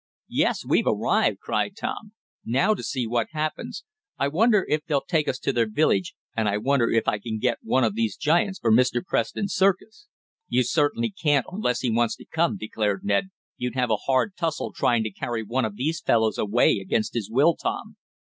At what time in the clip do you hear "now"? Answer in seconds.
2.43-2.73